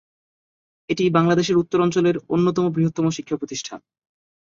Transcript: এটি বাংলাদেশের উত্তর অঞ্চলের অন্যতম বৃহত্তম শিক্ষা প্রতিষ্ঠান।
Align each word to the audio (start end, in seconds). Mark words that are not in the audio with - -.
এটি 0.89 1.03
বাংলাদেশের 1.09 1.57
উত্তর 1.57 1.79
অঞ্চলের 1.81 2.15
অন্যতম 2.29 2.65
বৃহত্তম 2.71 3.05
শিক্ষা 3.09 3.35
প্রতিষ্ঠান। 3.37 3.79